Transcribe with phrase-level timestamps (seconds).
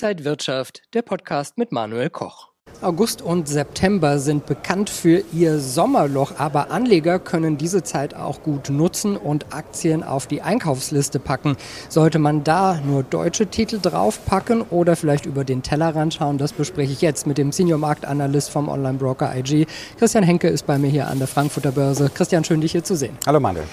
[0.00, 2.50] Inside Wirtschaft, der Podcast mit Manuel Koch.
[2.82, 8.70] August und September sind bekannt für ihr Sommerloch, aber Anleger können diese Zeit auch gut
[8.70, 11.56] nutzen und Aktien auf die Einkaufsliste packen.
[11.88, 16.92] Sollte man da nur deutsche Titel draufpacken oder vielleicht über den Tellerrand schauen, das bespreche
[16.92, 19.66] ich jetzt mit dem Senior Marktanalyst vom Online-Broker IG.
[19.98, 22.08] Christian Henke ist bei mir hier an der Frankfurter Börse.
[22.14, 23.18] Christian, schön dich hier zu sehen.
[23.26, 23.66] Hallo Manuel.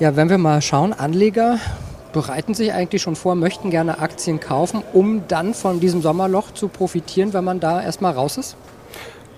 [0.00, 1.60] Ja, wenn wir mal schauen, Anleger
[2.12, 6.68] bereiten sich eigentlich schon vor, möchten gerne Aktien kaufen, um dann von diesem Sommerloch zu
[6.68, 8.56] profitieren, wenn man da erstmal raus ist?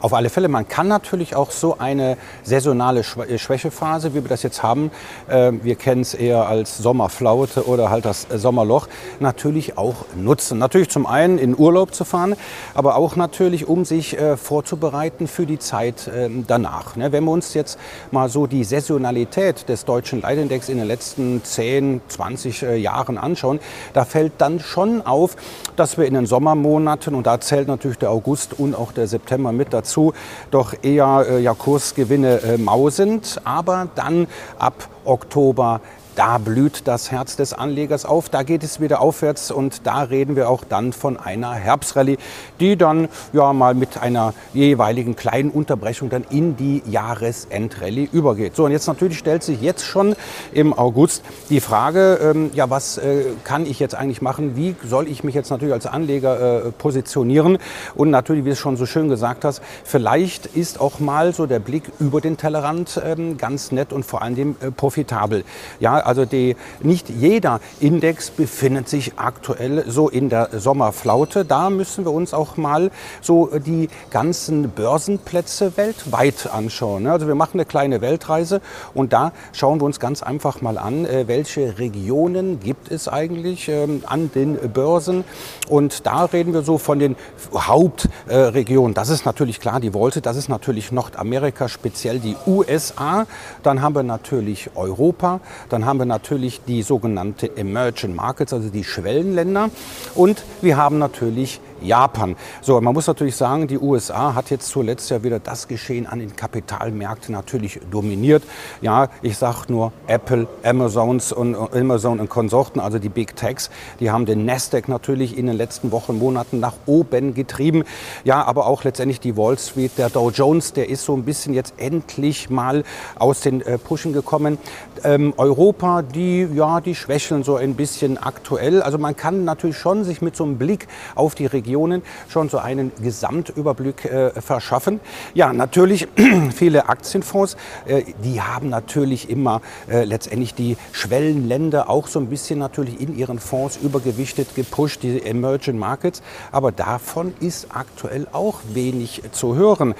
[0.00, 4.42] Auf alle Fälle, man kann natürlich auch so eine saisonale äh, Schwächephase, wie wir das
[4.42, 4.90] jetzt haben,
[5.28, 10.56] äh, wir kennen es eher als Sommerflaute oder halt das Sommerloch, natürlich auch nutzen.
[10.56, 12.34] Natürlich zum einen in Urlaub zu fahren,
[12.74, 16.96] aber auch natürlich, um sich äh, vorzubereiten für die Zeit ähm, danach.
[16.96, 17.78] Ne, wenn wir uns jetzt
[18.10, 23.60] mal so die Saisonalität des deutschen Leitindex in den letzten 10, 20 Jahren anschauen,
[23.92, 25.36] da fällt dann schon auf,
[25.76, 29.52] dass wir in den Sommermonaten, und da zählt natürlich der August und auch der September
[29.52, 30.12] mit dazu, dazu
[30.50, 33.40] doch eher äh, ja, Kursgewinne äh, mau sind.
[33.44, 34.26] Aber dann
[34.58, 35.80] ab Oktober
[36.20, 40.36] da blüht das Herz des Anlegers auf, da geht es wieder aufwärts und da reden
[40.36, 42.18] wir auch dann von einer Herbstrallye,
[42.60, 48.54] die dann ja mal mit einer jeweiligen kleinen Unterbrechung dann in die Jahresendrallye übergeht.
[48.54, 50.14] So und jetzt natürlich stellt sich jetzt schon
[50.52, 54.56] im August die Frage, ähm, ja was äh, kann ich jetzt eigentlich machen?
[54.56, 57.56] Wie soll ich mich jetzt natürlich als Anleger äh, positionieren?
[57.94, 61.46] Und natürlich, wie du es schon so schön gesagt hast, vielleicht ist auch mal so
[61.46, 65.44] der Blick über den Tellerrand ähm, ganz nett und vor allem äh, profitabel.
[65.78, 71.44] Ja, also die, nicht jeder Index befindet sich aktuell so in der Sommerflaute.
[71.44, 77.06] Da müssen wir uns auch mal so die ganzen Börsenplätze weltweit anschauen.
[77.06, 78.60] Also wir machen eine kleine Weltreise
[78.92, 83.68] und da schauen wir uns ganz einfach mal an, äh, welche Regionen gibt es eigentlich
[83.68, 85.22] ähm, an den Börsen.
[85.68, 87.14] Und da reden wir so von den
[87.54, 88.94] Hauptregionen.
[88.94, 93.26] Das ist natürlich klar, die Wolte, das ist natürlich Nordamerika, speziell die USA.
[93.62, 95.38] Dann haben wir natürlich Europa,
[95.68, 99.70] dann haben wir natürlich die sogenannte Emerging Markets, also die Schwellenländer.
[100.14, 102.36] Und wir haben natürlich Japan.
[102.60, 106.18] So, man muss natürlich sagen, die USA hat jetzt zuletzt ja wieder das Geschehen an
[106.18, 108.42] den Kapitalmärkten natürlich dominiert.
[108.80, 113.70] Ja, ich sage nur Apple, Amazons und Amazon und Konsorten, also die Big Techs,
[114.00, 117.84] die haben den Nasdaq natürlich in den letzten Wochen, Monaten nach oben getrieben.
[118.24, 121.54] Ja, aber auch letztendlich die Wall Street, der Dow Jones, der ist so ein bisschen
[121.54, 122.84] jetzt endlich mal
[123.16, 124.58] aus den äh, Pushen gekommen.
[125.04, 128.82] Ähm, Europa, die ja, die schwächeln so ein bisschen aktuell.
[128.82, 132.48] Also man kann natürlich schon sich mit so einem Blick auf die Region Regionen schon
[132.48, 134.98] so einen Gesamtüberblick äh, verschaffen.
[135.34, 136.08] Ja, natürlich
[136.54, 142.58] viele Aktienfonds, äh, die haben natürlich immer äh, letztendlich die Schwellenländer auch so ein bisschen
[142.58, 146.22] natürlich in ihren Fonds übergewichtet, gepusht, die Emerging Markets.
[146.50, 149.94] Aber davon ist aktuell auch wenig zu hören.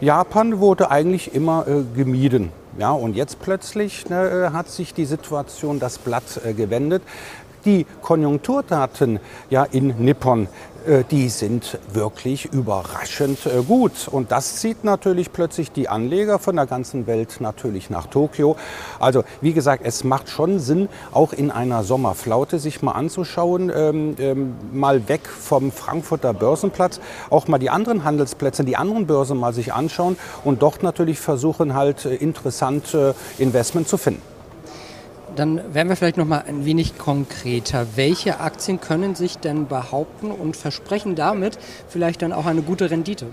[0.00, 2.52] Japan wurde eigentlich immer äh, gemieden.
[2.78, 7.02] Ja, und jetzt plötzlich ne, äh, hat sich die Situation das Blatt äh, gewendet.
[7.64, 9.20] Die Konjunkturdaten
[9.50, 10.48] ja, in Nippon,
[10.86, 14.08] äh, die sind wirklich überraschend äh, gut.
[14.10, 18.56] Und das zieht natürlich plötzlich die Anleger von der ganzen Welt natürlich nach Tokio.
[18.98, 24.16] Also wie gesagt, es macht schon Sinn, auch in einer Sommerflaute sich mal anzuschauen, ähm,
[24.18, 29.52] ähm, mal weg vom Frankfurter Börsenplatz, auch mal die anderen Handelsplätze, die anderen Börsen mal
[29.52, 34.37] sich anschauen und dort natürlich versuchen halt äh, interessante Investment zu finden.
[35.38, 37.86] Dann werden wir vielleicht noch mal ein wenig konkreter.
[37.94, 43.26] Welche Aktien können sich denn behaupten und versprechen damit vielleicht dann auch eine gute Rendite?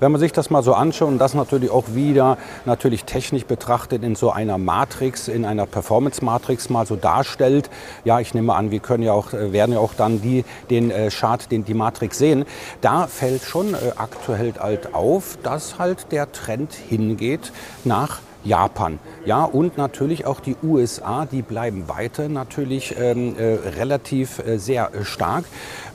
[0.00, 4.04] Wenn man sich das mal so anschaut und das natürlich auch wieder natürlich technisch betrachtet
[4.04, 7.68] in so einer Matrix, in einer Performance-Matrix mal so darstellt,
[8.06, 10.90] ja, ich nehme an, wir können ja auch, äh, werden ja auch dann die, den
[10.90, 12.46] äh, Chart, den, die Matrix sehen,
[12.80, 17.52] da fällt schon äh, aktuell halt auf, dass halt der Trend hingeht
[17.84, 18.98] nach Japan.
[19.28, 24.94] Ja, und natürlich auch die USA, die bleiben weiter natürlich ähm, äh, relativ äh, sehr
[24.94, 25.44] äh, stark.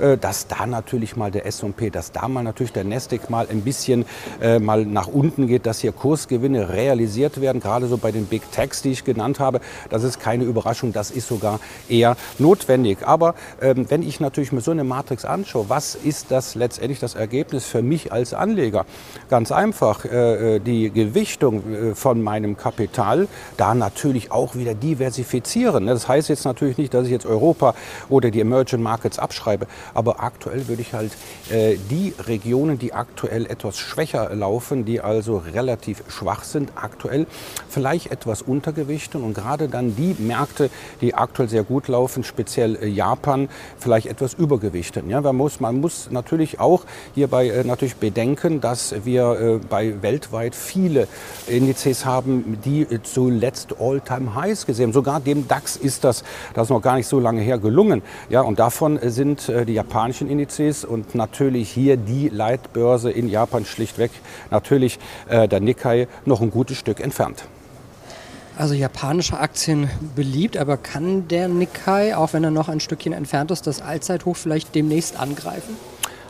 [0.03, 3.61] Äh, dass da natürlich mal der S&P, dass da mal natürlich der Nasdaq mal ein
[3.61, 4.05] bisschen
[4.41, 8.51] äh, mal nach unten geht, dass hier Kursgewinne realisiert werden, gerade so bei den Big
[8.51, 9.61] Techs, die ich genannt habe.
[9.89, 11.59] Das ist keine Überraschung, das ist sogar
[11.89, 12.99] eher notwendig.
[13.05, 17.15] Aber ähm, wenn ich natürlich mir so eine Matrix anschaue, was ist das letztendlich das
[17.15, 18.85] Ergebnis für mich als Anleger?
[19.29, 21.63] Ganz einfach, äh, die Gewichtung
[21.95, 23.22] von meinem Kapital
[23.57, 25.87] da natürlich auch wieder diversifizieren.
[25.87, 27.75] Das heißt jetzt natürlich nicht, dass ich jetzt Europa
[28.09, 31.11] oder die Emerging Markets abschreibe, aber aktuell würde ich halt
[31.49, 37.27] äh, die Regionen, die aktuell etwas schwächer laufen, die also relativ schwach sind, aktuell
[37.69, 40.69] vielleicht etwas untergewichten und gerade dann die Märkte,
[41.01, 45.09] die aktuell sehr gut laufen, speziell äh, Japan, vielleicht etwas übergewichten.
[45.09, 46.85] Ja, man muss, man muss natürlich auch
[47.15, 51.07] hierbei äh, natürlich bedenken, dass wir äh, bei weltweit viele
[51.47, 54.93] Indizes haben, die zuletzt All-Time-Highs gesehen.
[54.93, 56.23] Sogar dem DAX ist das,
[56.53, 58.01] das ist noch gar nicht so lange her gelungen.
[58.29, 64.11] Ja, und davon sind die japanischen Indizes und natürlich hier die Leitbörse in Japan schlichtweg
[64.51, 67.45] natürlich der Nikkei noch ein gutes Stück entfernt.
[68.55, 73.49] Also japanische Aktien beliebt, aber kann der Nikkei, auch wenn er noch ein Stückchen entfernt
[73.49, 75.75] ist, das Allzeithoch vielleicht demnächst angreifen?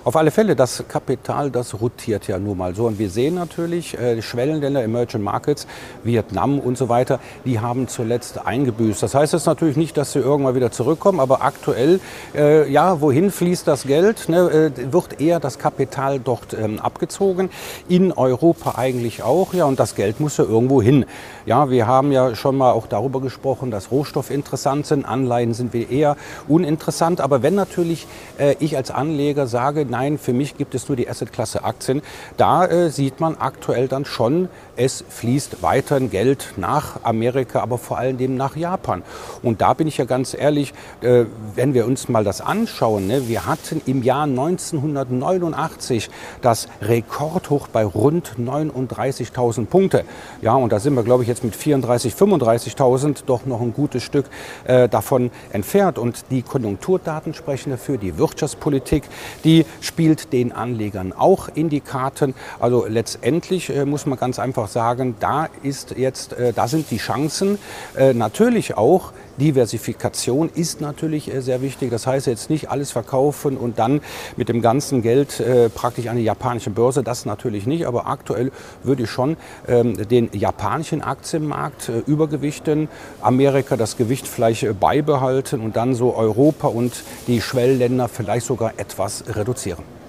[0.06, 2.88] Auf alle Fälle, das Kapital, das rotiert ja nun mal so.
[2.88, 5.66] Und wir sehen natürlich, äh, Schwellenländer, Emerging Markets,
[6.04, 9.02] Vietnam und so weiter, die haben zuletzt eingebüßt.
[9.02, 12.02] Das heißt jetzt natürlich nicht, dass sie irgendwann wieder zurückkommen, aber aktuell,
[12.36, 14.28] äh, ja, wohin fließt das Geld?
[14.28, 17.50] Ne, äh, wird eher das Kapital dort ähm, abgezogen.
[17.88, 21.06] In Europa eigentlich auch, ja, und das Geld muss ja irgendwo hin.
[21.46, 25.72] Ja, wir haben ja schon mal auch darüber gesprochen, dass Rohstoffe interessant sind, Anleihen sind
[25.72, 26.18] wir eher
[26.50, 27.22] uninteressant.
[27.22, 28.06] Aber wenn natürlich
[28.38, 32.01] äh, ich als Anleger sage, nein, für mich gibt es nur die Assetklasse Aktien.
[32.36, 38.00] Da äh, sieht man aktuell dann schon, es fließt weiterhin Geld nach Amerika, aber vor
[38.00, 39.04] allem nach Japan.
[39.44, 43.28] Und da bin ich ja ganz ehrlich, äh, wenn wir uns mal das anschauen, ne,
[43.28, 46.10] wir hatten im Jahr 1989
[46.42, 50.06] das Rekordhoch bei rund 39.000 Punkte.
[50.42, 54.01] Ja, und da sind wir, glaube ich, jetzt mit 34.000, 35.000 doch noch ein gutes
[54.01, 54.25] Stück
[54.63, 56.00] äh, davon entfernt.
[56.00, 59.04] Und die Konjunkturdaten sprechen dafür, die Wirtschaftspolitik,
[59.44, 62.34] die spielt den Anlegern auch in die Karten.
[62.60, 66.98] Also letztendlich äh, muss man ganz einfach sagen, da ist jetzt, äh, da sind die
[66.98, 67.60] Chancen.
[67.96, 71.90] Äh, natürlich auch Diversifikation ist natürlich äh, sehr wichtig.
[71.92, 74.02] Das heißt jetzt nicht alles verkaufen und dann
[74.38, 77.04] mit dem ganzen Geld äh, praktisch an die japanische Börse.
[77.04, 77.86] Das natürlich nicht.
[77.86, 78.52] Aber aktuell
[78.84, 79.38] würde ich schon
[79.68, 82.90] ähm, den japanischen Aktienmarkt äh, übergewichten,
[83.22, 89.24] Amerika das Gewicht vielleicht beibehalten und dann so Europa und die Schwellenländer vielleicht sogar etwas
[89.36, 90.03] reduzieren.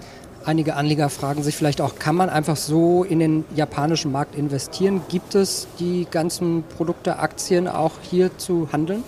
[0.46, 5.00] Einige Anleger fragen sich vielleicht auch, kann man einfach so in den japanischen Markt investieren?
[5.08, 9.04] Gibt es die ganzen Produkte, Aktien auch hier zu handeln?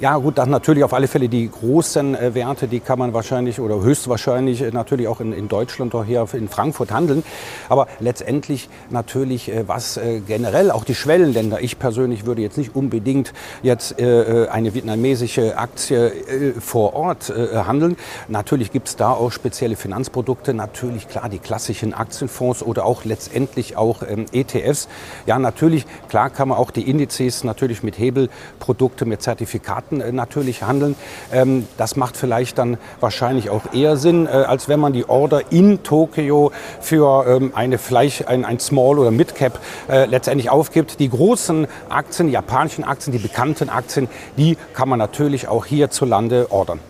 [0.00, 3.60] Ja gut, dann natürlich auf alle Fälle die großen äh, Werte, die kann man wahrscheinlich
[3.60, 7.22] oder höchstwahrscheinlich äh, natürlich auch in, in Deutschland oder hier in Frankfurt handeln.
[7.68, 12.74] Aber letztendlich natürlich, äh, was äh, generell auch die Schwellenländer, ich persönlich würde jetzt nicht
[12.74, 17.96] unbedingt jetzt äh, äh, eine vietnamesische Aktie vor Ort handeln.
[18.28, 23.76] Natürlich gibt es da auch spezielle Finanzprodukte, natürlich klar die klassischen Aktienfonds oder auch letztendlich
[23.76, 24.88] auch ähm, ETFs.
[25.26, 30.12] Ja, natürlich, klar kann man auch die Indizes natürlich mit Hebelprodukte, mit Zertifikaten Daten äh,
[30.12, 30.94] natürlich handeln.
[31.32, 35.52] Ähm, das macht vielleicht dann wahrscheinlich auch eher Sinn, äh, als wenn man die Order
[35.52, 39.58] in Tokio für ähm, eine vielleicht ein, ein Small oder Mid Cap
[39.88, 41.00] äh, letztendlich aufgibt.
[41.00, 46.50] Die großen Aktien, die japanischen Aktien, die bekannten Aktien, die kann man natürlich auch hierzulande
[46.50, 46.80] ordern.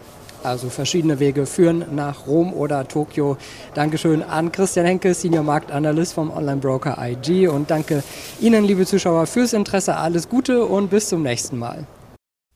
[0.43, 3.37] Also verschiedene Wege führen nach Rom oder Tokio.
[3.75, 7.49] Dankeschön an Christian Henke, Senior Marktanalyst vom Online-Broker IG.
[7.49, 8.03] Und danke
[8.41, 9.97] Ihnen, liebe Zuschauer, fürs Interesse.
[9.97, 11.85] Alles Gute und bis zum nächsten Mal.